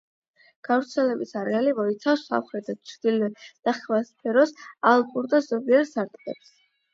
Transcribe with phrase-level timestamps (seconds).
[0.67, 4.55] გავრცელების არეალი მოიცავს სამხრეთ და ჩრდილოეთ ნახევარსფეროს
[4.95, 6.51] ალპურ და ზომიერ სარტყლებს.